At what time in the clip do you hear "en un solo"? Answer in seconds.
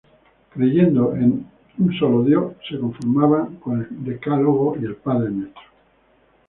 1.15-2.23